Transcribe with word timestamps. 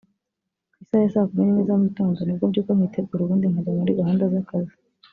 Ku 0.75 0.79
isaha 0.83 1.01
ya 1.03 1.11
saa 1.13 1.27
kumi 1.29 1.41
n’imwe 1.43 1.63
za 1.67 1.73
mugitondo 1.79 2.19
nibwo 2.23 2.45
mbyuka 2.49 2.71
nkitegura 2.75 3.21
ubundi 3.23 3.45
nkajya 3.51 3.79
muri 3.81 3.97
gahunda 3.99 4.25
z’akazi 4.33 4.73